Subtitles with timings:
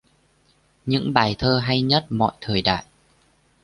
[0.89, 2.83] nhung bai tho hay nhat moi thoi dai